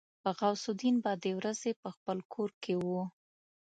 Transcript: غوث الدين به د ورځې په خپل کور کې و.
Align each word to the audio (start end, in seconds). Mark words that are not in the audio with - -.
غوث 0.37 0.63
الدين 0.71 0.95
به 1.03 1.11
د 1.23 1.25
ورځې 1.39 1.71
په 1.81 1.89
خپل 1.95 2.17
کور 2.33 2.49
کې 2.63 2.73
و. 2.85 2.87